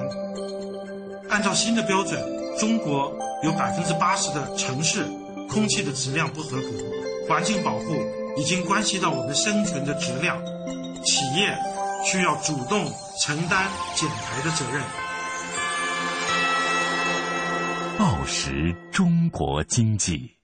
[1.29, 2.19] 按照新的标准，
[2.57, 5.05] 中国有百分之八十的城市
[5.47, 6.67] 空气的质量不合格，
[7.29, 8.03] 环境保护
[8.35, 10.43] 已经关系到我们生存的质量，
[11.03, 11.55] 企业
[12.03, 14.81] 需要主动承担减排的责任。
[17.99, 20.34] 报时中国经济。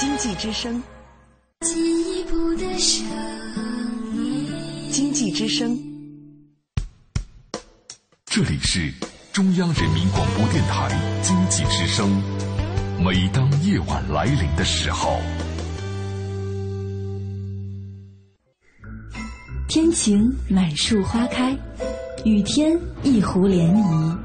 [0.00, 0.82] 经济之声，
[1.60, 3.04] 进一步的声
[4.14, 4.48] 音。
[4.90, 5.78] 经济之声，
[8.24, 8.90] 这里是
[9.30, 10.88] 中央人民广播电台
[11.20, 12.08] 经济之声。
[12.98, 15.20] 每当夜晚来临的时候，
[19.68, 21.54] 天晴满树花开，
[22.24, 24.18] 雨天一湖涟漪，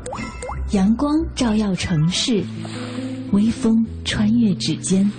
[0.72, 2.42] 阳光照耀城市，
[3.34, 5.12] 微风穿越指尖。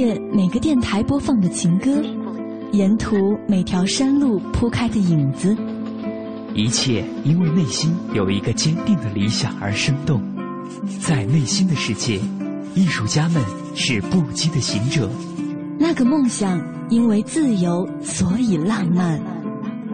[0.00, 2.02] 夜每个电台播放的情歌，
[2.72, 5.54] 沿途每条山路铺开的影子，
[6.54, 10.22] 一切因为内心有一个坚定的理想而生动。
[10.98, 12.18] 在内心的世界，
[12.74, 13.42] 艺术家们
[13.74, 15.10] 是不羁的行者。
[15.78, 16.58] 那个梦想
[16.88, 19.20] 因为自由，所以浪漫；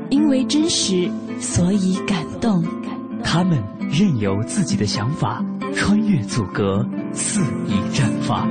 [0.09, 2.64] 因为真实，所以感动。
[3.25, 8.49] 他们任由自己的想法穿越阻隔，肆意绽放。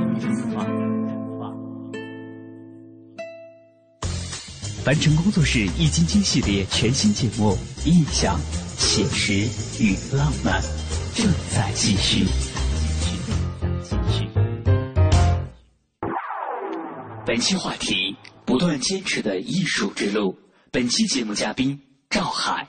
[4.86, 8.40] 凡尘工作室《易筋经》系列全新节目《印象、
[8.78, 9.34] 写实
[9.84, 10.62] 与浪漫》
[11.16, 12.24] 正在继续。
[17.26, 20.38] 本期话题：不断坚持的艺术之路。
[20.70, 22.68] 本期节目嘉宾赵海。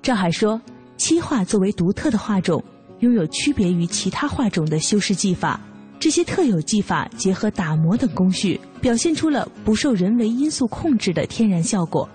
[0.00, 0.62] 赵海说
[0.96, 2.62] ：“漆画作为独特的画种，
[3.00, 5.60] 拥有区别于其他画种的修饰技法。
[6.00, 12.08] 这些特有技法结合打磨等工序，表现出了不受人为因素控制的天然效果。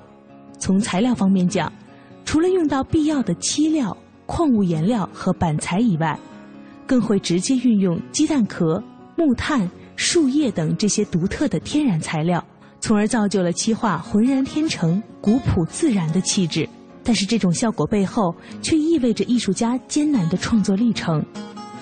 [0.58, 1.72] 从材料方面讲，
[2.26, 3.96] 除了用到必要的漆料、
[4.26, 6.20] 矿物颜料和板材以外，
[6.88, 8.84] 更会直接运用鸡蛋壳、
[9.16, 12.44] 木炭、树叶等这些独特的天然材料，
[12.80, 16.68] 从而造就了漆画浑然天成、古朴自然的气质。
[17.04, 21.24] 但是这种效果背后，却意味着艺术家艰难的创作历程。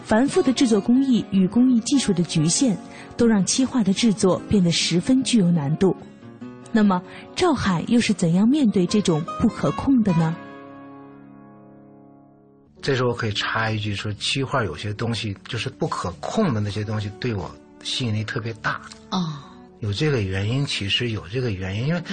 [0.06, 2.78] 繁复的制作工艺与工艺技术的局限，
[3.16, 5.96] 都让漆画的制作变得十分具有难度。
[6.72, 7.02] 那么，
[7.36, 10.36] 赵海又是怎样面对这种不可控的呢？
[12.82, 17.50] 这时候我可以插一句说，漆画有些东西就是不可控的那些东西，对我
[17.82, 18.82] 吸引力特别大。
[19.12, 19.24] 哦，
[19.80, 22.04] 有这个原因，其实有这个原因，因为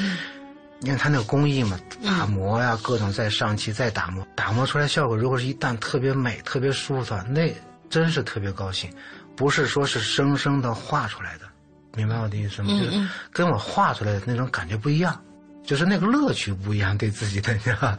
[0.79, 7.53] 你看它那个工艺嘛，打磨呀，各种再上漆再打磨，打磨出来效果，如果是一旦特别美、特别舒服，那
[7.90, 8.90] 真是特别高兴。
[9.37, 11.44] 不是说是生生的画出来的，
[11.96, 12.68] 明白我的意思吗？
[12.79, 15.18] 就是跟我画出来的那种感觉不一样，
[15.64, 17.98] 就是那个乐趣不一样，对自己的。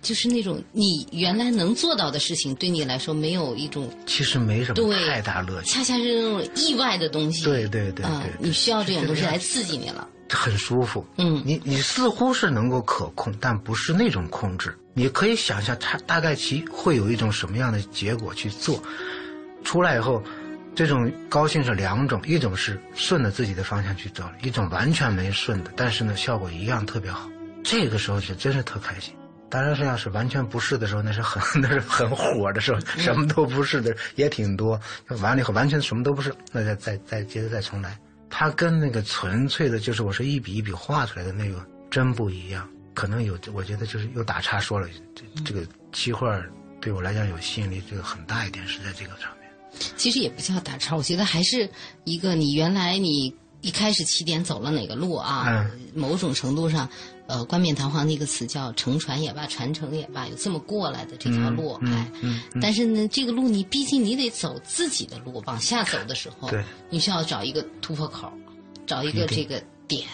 [0.00, 7.44] 就是那种你原来能做到的事情，对你来说没有一种，其实没什么太大乐趣，恰恰是那种意外的东西。
[7.44, 11.06] 对对对对，你需要这种东西来刺激你了，很舒服。
[11.16, 14.76] 嗯，你你似乎是能够可控，但不是那种控制。
[14.94, 18.82] 你可以想象它大概其会有一种什么样的结果去做，
[19.62, 20.22] 出来以后，
[20.74, 27.28] 这种高兴是两种，一种是顺着自己的方向去走，一种完全没顺的，但是呢效果一样特别好。
[27.62, 29.14] 这个时候是真是特开心。
[29.50, 34.78] 当然是要是完全不是的时候，那是很 那是很火的时候，什么都不是的也挺多。
[35.20, 37.96] 完了以后完全什么都不是，那再再再接着再重来。
[38.30, 42.68] 它跟那个纯粹的，就是我说一笔一笔画出来的那个真不一样。
[42.94, 46.40] 可能有，我觉得就是又打岔说了，这这个漆画
[46.80, 49.50] 对我来讲有吸引力，这个很大一点是在这个上面。
[49.96, 51.68] 其实也不叫打岔，我觉得还是
[52.04, 55.44] 一个你原来你一开始起点走了哪个路啊？
[55.48, 56.88] 嗯，某种程度上。
[57.28, 62.10] 呃，冠冕堂皇的一个词叫乘船也罢，传承也罢，有这么过来的这条路，哎，
[62.58, 68.32] 但是呢，这个路你毕竟你得走自己的路，往下走的时候，对，你需要找一个突破口，
[68.86, 70.06] 找一个这个点，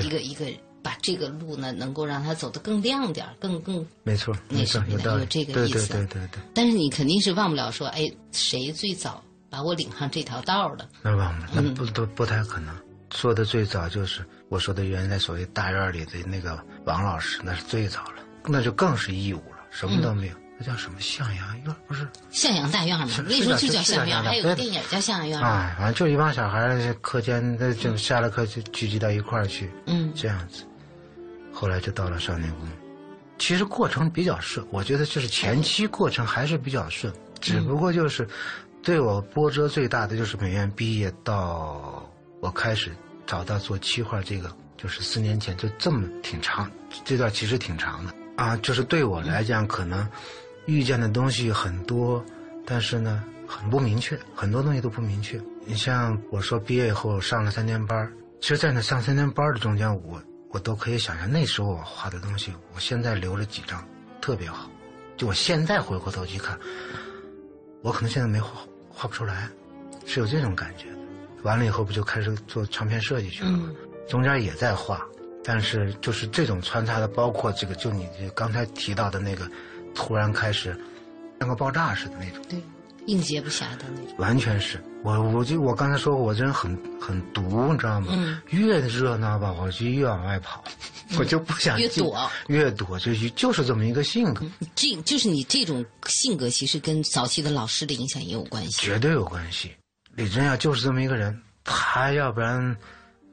[0.00, 0.46] 一个一个
[0.84, 6.40] 把这个路呢能够让它走得更亮点，更更没错，那什么的有这个意思，对对对对。
[6.54, 9.20] 但是你肯定是忘不了说，哎，谁最早
[9.50, 10.88] 把我领上这条道的？
[11.02, 12.72] 那忘不了，那不都不太可能。
[13.14, 21.76] 说的最早就是我说的原来所谓大院里的那个王老师，那是最早了，那就更是义务了，什么都没有，那叫什么向阳院？
[21.86, 23.06] 不是向阳大院吗？
[23.26, 25.40] 那时候就叫向阳院，还有个电影叫向阳院。
[25.40, 30.64] 哎，反正就一帮小孩课间那就下了课就聚集到一块儿去，嗯，这样子。
[31.52, 32.66] 后来就到了少年宫，
[33.38, 38.26] 其实过程比较顺，我觉得就是前期过程还是比较顺，只不过就是
[38.82, 42.08] 对我波折最大的就是美院毕业到。
[42.42, 42.90] 我开始
[43.24, 46.68] 找到做漆画这个，就是四年前，就这么挺长，
[47.04, 48.56] 这段其实挺长的啊。
[48.56, 50.04] 就是对我来讲，可能
[50.66, 52.22] 遇见的东西很多，
[52.66, 55.40] 但是呢，很不明确，很多东西都不明确。
[55.64, 63.86] 你像我说毕业以后上了三年班，其实，在那上三年班的中间，我我都可以想象那时候我画的东西，我现在留了几张
[64.20, 64.68] 特别好。
[65.16, 66.58] 就我现在回过头去看，
[67.82, 68.50] 我可能现在没画
[68.90, 69.48] 画不出来，
[70.04, 70.86] 是有这种感觉。
[71.42, 73.70] 完了以后不就开始做唱片设计去了吗？
[74.08, 75.00] 中间也在画，
[75.44, 79.48] 但是就是这种穿插的，包括这个，就你刚才提到的那个，
[79.94, 80.78] 突然开始
[81.40, 82.60] 像个爆炸似的那种，对，
[83.06, 84.14] 应接不暇的那种。
[84.18, 88.08] 完全是我，我就我刚才说过，我这人很很毒，你知道吗？
[88.12, 88.40] 嗯。
[88.50, 90.62] 越热闹吧，我就越往外跑，
[91.18, 94.44] 我就不想越躲越躲，就就是这么一个性格。
[94.74, 98.82] 这就是你这种性格，其实跟早期的老师的影响也有关系。
[98.82, 99.72] 绝对有关系。
[100.14, 102.76] 李真耀就是这么一个人，他要不然，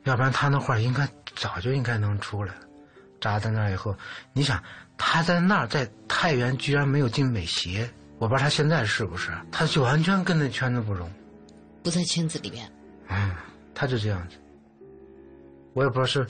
[0.04, 2.62] 要不然他那画应该早就应该能出来了。
[3.20, 3.96] 扎在那儿以后，
[4.32, 4.64] 你想
[4.98, 11.12] 他在那儿在太原居然没有进美协，我不知道他现在是不是，他就完全跟那圈子不融，
[11.84, 12.72] 不在圈子里面。
[13.10, 13.36] 嗯，
[13.76, 14.38] 他就这样子。
[15.74, 16.26] 我也不知道是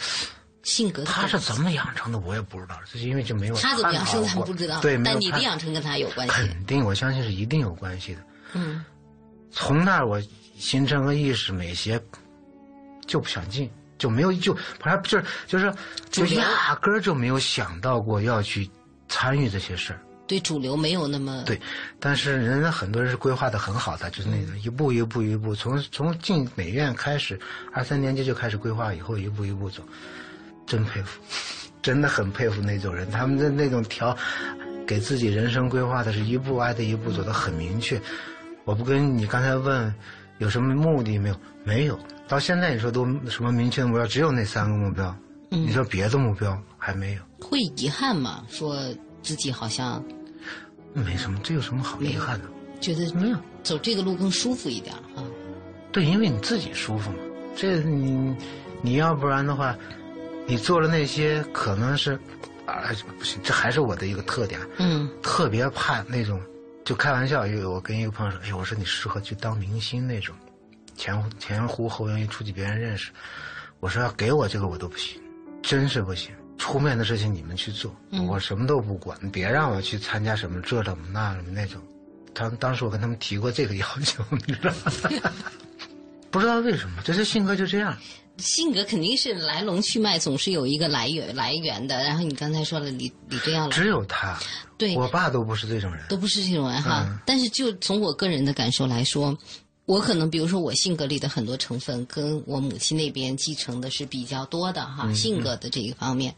[0.63, 8.21] 性格，他是怎么养成的，我也不知道，就是因为就没有他怎么养生咱不知道，对，但你的养成跟他有关系，肯定，我相信是一定有关系的。
[8.53, 8.83] 嗯，
[9.51, 10.21] 从那儿我
[10.57, 12.01] 形成个意识，美协
[13.07, 13.69] 就不想进。
[13.97, 15.73] 就没有就，反正就是就是
[16.09, 18.69] 就压根儿就没有想到过要去
[19.09, 19.99] 参与这些事儿。
[20.25, 21.59] 对主流没有那么对，
[21.99, 27.37] 但是人家很多人是规划的很好的，就是那种一步一步一步，从从进美院开始，
[27.73, 29.83] 二三年级就开始规划，以后一步一步走，
[30.65, 31.19] 真佩服，
[31.81, 34.15] 真的很佩服那种人，他们的那种调，
[34.87, 37.99] 给自己人生规划的是一步挨着一步走的很明确。
[38.69, 39.91] 我不跟你刚才问
[40.37, 41.35] 有什么目的没有？
[41.63, 41.99] 没有。
[42.27, 45.07] 到现在你说都什么明确的目标，只有那三个目标。
[45.49, 47.21] 嗯，你说别的目标还没有？
[47.43, 48.45] 会遗憾吗？
[48.47, 48.77] 说
[49.23, 50.05] 自己好像
[50.93, 52.45] 没什么，这有什么好遗憾的？
[52.79, 55.25] 觉得没有走这个路更舒服一点啊。
[55.91, 57.17] 对，因为你自己舒服嘛。
[57.55, 58.35] 这你
[58.83, 59.75] 你要不然的话，
[60.45, 62.13] 你做了那些可能是
[62.67, 62.83] 啊
[63.17, 64.59] 不行，这还是我的一个特点。
[64.77, 66.39] 嗯，特别怕那种，
[66.89, 70.35] 就开玩笑，有我跟一个朋友说，哎，我说你适合去当明星那种。
[70.95, 73.11] 前前呼后拥一出去，别人认识。
[73.79, 75.21] 我说要给我这个我都不行，
[75.61, 76.33] 真是不行。
[76.57, 77.95] 出面的事情你们去做，
[78.27, 79.15] 我什么都不管。
[79.29, 81.79] 别让我去参加什么这什么那什么那种。
[82.33, 85.31] 他当时我跟他们提过这个要求，你知道吗？
[86.31, 87.95] 不知道为什么，这是性格就这样。
[88.39, 91.97] 性格肯定是来龙去脉，总是有一个来源来源的。
[92.03, 94.39] 然后你刚才说了，李李这样，只有他，
[94.77, 94.95] 对。
[94.95, 97.21] 我爸都不是这种人，都不是这种人哈。
[97.25, 99.37] 但是就从我个人的感受来说。
[99.85, 106.35] 我可能，比如说，我性格里的很多成分，跟我母亲那边继承的是比较多的哈，性格的这一方面，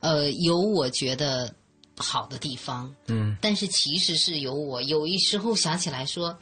[0.00, 1.54] 呃，有我觉得
[1.98, 6.34] 好的地方，嗯，但是其实是有我有一时候想起来说，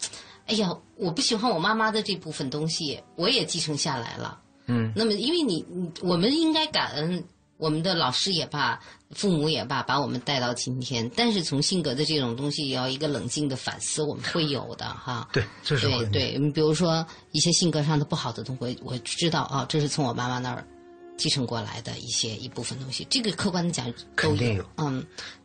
[0.46, 5.64] 哎呀，我不喜欢我妈妈的这部分东西，我也继承下来了，嗯，那么因为你，
[6.02, 7.24] 我们应该感恩。
[7.56, 8.78] 我们的老师也罢，
[9.12, 11.08] 父母也罢，把我们带到今天。
[11.14, 15.26] 但是从性格的这种东西，要一个冷静的反思，我们会有的哈。
[15.32, 16.36] 对，这是对对。
[16.36, 20.66] 你比如说一些性格上的不好的东西，我知道啊，这是从我妈妈那儿
[21.16, 23.06] 继承过来的一些一部分东西。
[23.08, 24.68] 这个客观的讲，肯定有。
[24.76, 25.02] 嗯，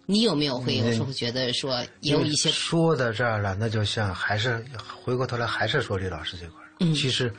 [0.07, 4.65] 你有没有会有时候觉得说也有一些说到这儿了，那就像还是
[5.01, 6.67] 回过头来还是说李老师这块儿。
[6.80, 7.32] 嗯，其实。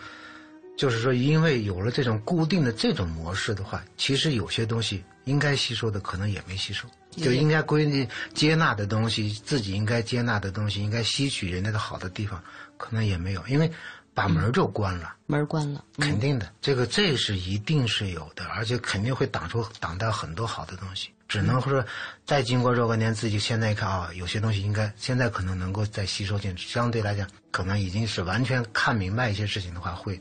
[0.81, 12.43] 就是说，因为有了这种固定的这种模式的话，其实有些东西应该吸收的可能也没吸收，就应该归接纳的东西，自己应该接纳的东西，应该吸取人家的好的地方，
[12.79, 13.71] 可能也没有，因为
[14.15, 21.85] 把门就关了，门关了，肯定的，这个这是一定是有的，而且肯定会挡出挡掉很多好的东西，只能说
[22.25, 30.19] 再经过若干年，自己现在一看啊，有些东西应该现在可能能够再吸收进去，相对来讲，可能已经是完全看明白一些事情的话，会。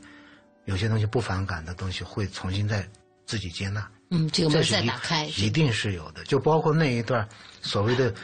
[0.70, 2.88] 有些东西不反感的东西会重新再
[3.26, 6.22] 自己接纳，嗯，这个门再打开，一定是有的。
[6.24, 7.28] 就包括那一段
[7.60, 8.14] 所谓的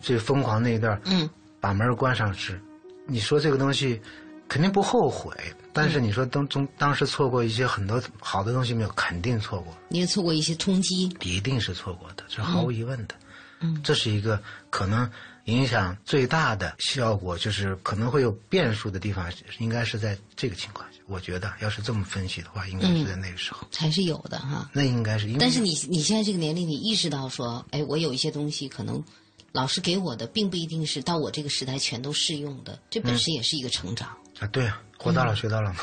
[0.00, 1.30] 最疯狂那一段，嗯，
[1.60, 2.60] 把门关上是，
[3.06, 4.02] 你说这个东西
[4.48, 5.32] 肯定不后悔，
[5.72, 13.14] 但是你说当中当时错过一些很多好的东西没有，肯定错过，你也错过一些冲击，一定是错过的，这毫无疑问的，
[13.60, 15.08] 嗯，这是一个可能
[15.44, 20.98] 影响最大的效果，就是可能会有变数的地方，应该是在这个情况下。
[21.06, 24.70] 我觉得，要是这么分析的话，应该是在那个时候还是有的哈。
[24.72, 29.02] 那应该是，但是你你现在这个年龄，你意识到说，哎，我有一些东西可能
[29.50, 34.46] 老师给我的，并不一定是到我这个时代全都适用的，这本身也是一个成长啊。
[34.46, 35.80] 对啊，活到老学到老嘛。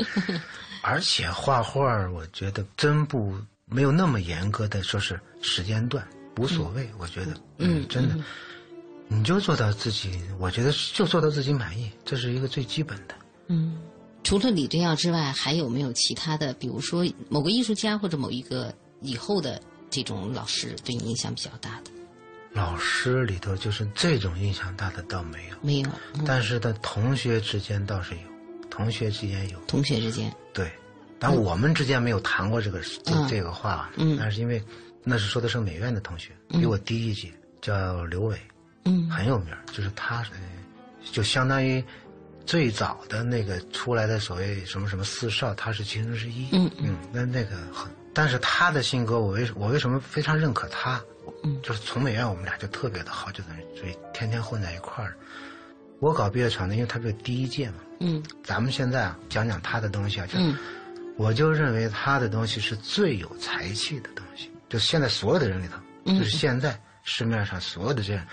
[0.82, 6.06] 而且画画，我觉得真不没有那么严格的说是时间段，
[6.36, 6.88] 无所谓。
[6.98, 8.14] 我觉得，嗯，真的，
[9.08, 13.14] 你就做到自己，我觉得就做到自己满意，这是一个最基本的。
[13.48, 13.78] 嗯，
[14.22, 16.52] 除了李这样之外，还有没有其他的？
[16.54, 21.90] 比如说某个艺术家或者某一个以后的这种老师对你影响比较大的？
[22.52, 25.90] 老师里头就是这种印象大的倒没有，没有。
[26.26, 28.20] 但是的同学之间倒是有，
[28.68, 30.70] 同学之间有，同学之间对。
[31.18, 34.62] 但我们之间没有谈过这个这这个话，嗯，那是因为
[35.02, 38.38] 那是说的是美院的同学，比我低一级，叫刘伟，
[38.88, 40.24] 嗯，很有名，就是他，
[41.12, 41.84] 就相当于。
[42.46, 46.48] 最早的那个出来的所谓什么什么四少，他是其中之一。
[46.52, 50.98] 嗯嗯，那那个很，但是他的性格，我为我为什么非常认可他？
[51.44, 55.14] 嗯，就是从美院我们俩就特别的好，就等于所以天天混在一块儿。
[56.00, 57.80] 我搞毕业传的，因为他是第一届嘛。
[58.00, 58.22] 嗯。
[58.42, 60.56] 咱们现在啊，讲讲他的东西啊，就，嗯，
[61.18, 64.50] 我就认为他的东西是最有才气的东西。
[64.70, 65.76] 就现在所有的人里头，
[66.06, 68.26] 嗯就是现在市面上所有的这样，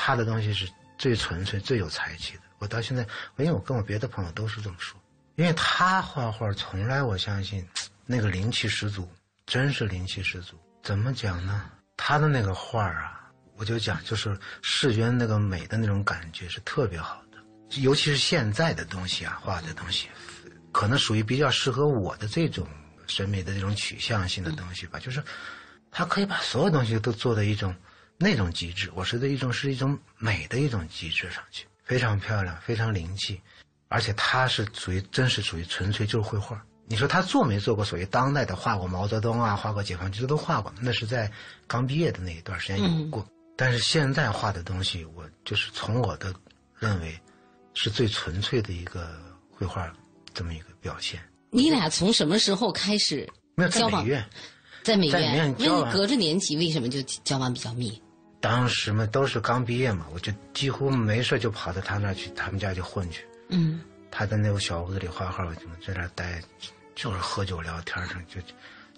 [0.00, 2.42] 他的东西是最纯粹、最有才气的。
[2.58, 3.02] 我到现在，
[3.36, 4.96] 因为我跟我别的朋友都是这么说，
[5.34, 7.66] 因为他画画从来我相信
[8.06, 9.10] 那个灵气十足，
[9.44, 10.56] 真是灵气十足。
[10.84, 11.68] 怎么讲呢？
[11.96, 17.38] 他的那个画啊，我就讲就是视觉那个美的那种感觉是特别好的，
[17.80, 20.08] 尤其是现在的东西啊，画的东西，
[20.70, 22.64] 可能属于比较适合我的这种
[23.08, 25.20] 审美的这种取向性的东西吧，就是。
[25.90, 27.74] 他可以把所有东西都做到一种
[28.18, 33.40] 那种极致，我说的一种是一种美的一种极致上去，非常漂亮，非常灵气，
[33.86, 36.60] 而且它是属于真实属于纯粹就是绘画。
[36.90, 41.30] 你说他做没做过所谓当代的画过毛泽东啊，画过解放军，这都画过，那是在
[41.66, 43.24] 刚毕业的那一段时间有过。
[43.56, 46.34] 但是现在画的东西，我就是从我的
[46.78, 47.16] 认为
[47.74, 49.92] 是最纯粹的一个绘画
[50.32, 51.20] 这么一个表现。
[51.50, 54.26] 你俩从什么时候开始没有在交往美院？
[54.82, 58.00] 在美院交往那你隔着年级，为什么就交往比较密？
[58.40, 63.24] 当时嘛，都是刚毕业嘛，我就几乎没事就跑到他那儿去，他们家去混去。
[63.48, 63.80] 嗯，
[64.10, 66.40] 他在那个小屋子里画画，我就在那儿待，
[66.94, 68.40] 就是喝酒聊天儿，就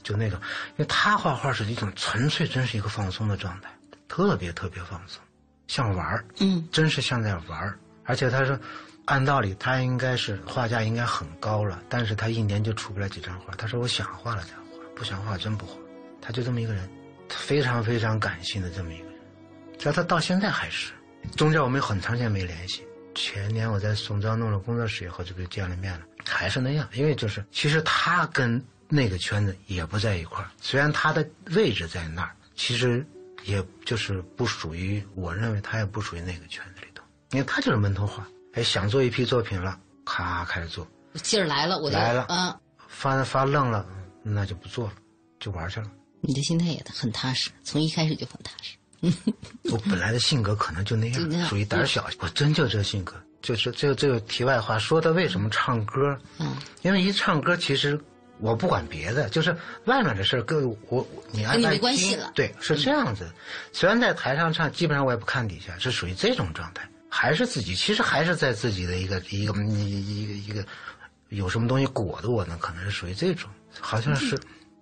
[0.02, 0.38] 就那种。
[0.70, 3.70] 因为他画画是一种纯粹，真是一个放松的状态，
[4.08, 5.22] 特别特别放松，
[5.68, 6.24] 像玩儿。
[6.40, 7.78] 嗯，真是像在玩儿。
[8.04, 8.58] 而且他说，
[9.06, 13.54] 按道理他应该是画价应该很高了，但是他一年就出不来几张画。
[13.54, 15.74] 他说我想画了才画，不想画真不画。
[16.20, 16.88] 他就这么一个人，
[17.28, 19.09] 非常非常感性的这么一个
[19.80, 20.92] 人，在他到现在还是。
[21.36, 26.88] 中间我们很长时间没联系，前年我在宋庄弄了工作室以后，就见了面了，还是那样。
[26.92, 33.06] 因为就是，其实他跟那个圈子也不在一块儿，虽然他的位置在那儿，其实
[33.44, 37.02] 也就是不属于，我认为他也不属于那个圈子里头，
[37.32, 38.26] 因为他就是门头画。
[38.54, 40.86] 哎，想做一批作品了，咔开始做，
[41.22, 43.86] 劲儿来了，我就来了，嗯，发发愣了，
[44.24, 44.94] 那就不做了，
[45.38, 45.90] 就玩去了。
[46.20, 48.74] 你的心态也很踏实，从一开始就很踏实。
[49.72, 52.08] 我本来的性格可能就那样，属于胆小。
[52.18, 56.18] 我真就这性格，就是这这个题外话，说他为什么唱歌？
[56.38, 57.98] 嗯，因为一唱歌，其实
[58.38, 62.30] 我不管别的，就是外面的事儿跟我你按跟你没关系了。
[62.34, 63.30] 对，是这样子。
[63.72, 70.66] 虽然在台上唱，基本上我也不看底下，是属于这种状态，还是自己，其实还是在自己的一个一个一一个一个
[71.30, 72.58] 有什么东西裹着我呢？
[72.60, 73.48] 可能是属于这种，
[73.80, 74.38] 好像是。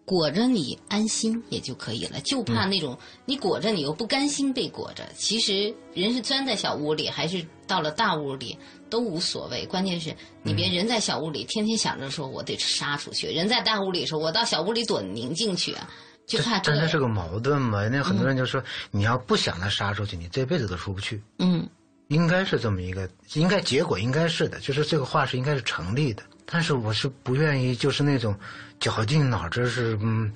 [0.08, 5.06] 裹着你安心也就可以了，就怕那种、嗯、你裹着你又不甘心被裹着。
[5.14, 8.56] 其实人是钻在小屋里，还是到了大屋里
[8.88, 9.66] 都无所谓。
[9.66, 15.90] 关键是你别人在小屋里天天想着说我得杀出去，人在大屋里说我到小屋里躲宁静去啊，
[16.26, 16.72] 就怕这。
[16.72, 17.86] 真的是个矛盾嘛？
[17.88, 21.22] 那很多人就说、嗯、你要不想他杀出去，你这辈子都出不去。
[21.38, 21.68] 嗯，
[22.08, 26.22] 应该是这么一个，应该结果应该是的，就是这个话是应该是成立的。
[26.50, 28.34] 但是我是不愿意，就是那种
[28.80, 30.32] 绞尽脑汁是嗯，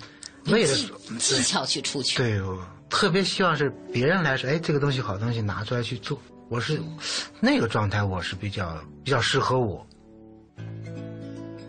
[0.46, 0.74] 为了
[1.18, 2.16] 技巧去出去。
[2.16, 6.20] 对，我特别希望是别人来说，哎，这个东西好东西拿出来去做。
[6.48, 6.80] 我是
[7.40, 9.86] 那个状态，我是比较比较适合我。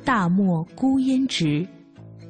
[0.03, 1.65] 大漠孤烟直，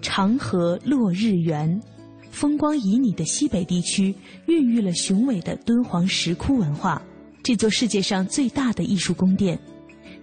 [0.02, 1.82] 长河落日圆，
[2.30, 4.14] 风光旖旎的西北地区
[4.46, 7.02] 孕育了雄伟的敦煌石窟文化，
[7.42, 9.58] 这座世界上最大的艺术宫殿。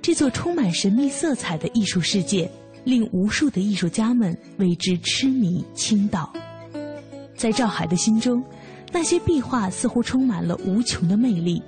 [0.00, 2.48] 这座充满神秘色彩的艺术世界，
[2.85, 6.33] 令无数的艺术家们为之痴迷倾倒。
[7.37, 8.43] 在赵海的心中，
[8.93, 11.62] 那些壁画似乎充满了无穷的魅力，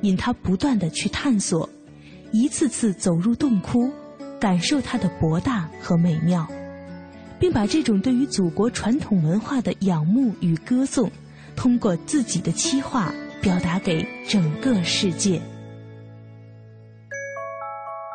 [0.00, 1.68] 引他不断的去探索，
[2.32, 3.90] 一次次走入洞窟，
[4.40, 6.46] 感受它的博大和美妙，
[7.38, 11.10] 并把这种对于祖国传统文化的仰慕与歌颂，
[11.54, 15.40] 通过自己的漆画表达给整个世界。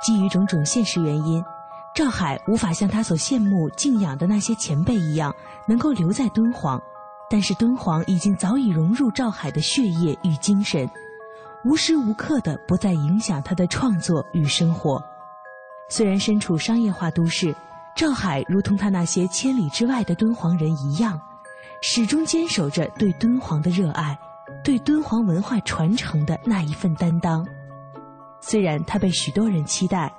[0.05, 1.41] 基于种种现实原因，
[1.97, 5.33] 赵海无法像他所羡慕、敬仰的那些前辈一样，
[5.67, 6.79] 能够留在敦煌。
[7.27, 10.87] 但是敦煌已经早已融入赵海的血液与精神，
[11.65, 15.03] 无时无刻的不再影响他的创作与生活。
[15.89, 17.55] 虽然身处商业化都市，
[17.95, 21.19] 赵海如同他那些千里之外的敦煌人一样，
[21.81, 24.15] 始终坚守着对敦煌的热爱，
[24.63, 27.43] 对敦煌文化传承的那一份担当。
[28.39, 30.13] 虽然他被许多人期待，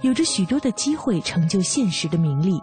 [0.00, 2.62] 有着许多的机会成就现实的名利，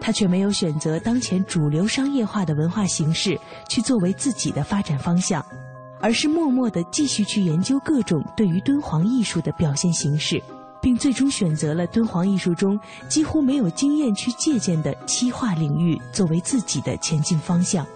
[0.00, 3.38] 他却没有选择当前主流商业化的文化形式
[3.68, 5.44] 去作为自己的发展方向，
[6.00, 10.42] 而是默默地继续去研究各种对于敦煌艺术的表现形式，
[10.80, 12.78] 并最终选择了敦煌艺术中
[13.08, 17.86] 几乎没有经验去借鉴的漆画领域作为自己的前进方向。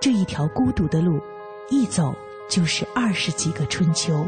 [0.00, 1.20] 这一条孤独的路，
[1.70, 2.14] 一走
[2.48, 4.26] 就是二十几个春秋。